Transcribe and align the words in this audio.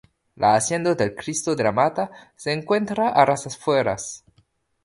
La 0.35 0.55
Hacienda 0.55 0.95
del 0.95 1.13
Cristo 1.13 1.55
de 1.55 1.63
la 1.63 1.71
Mata 1.71 2.09
se 2.35 2.51
encuentra 2.53 3.09
a 3.09 3.23
las 3.23 3.45
afueras. 3.45 4.23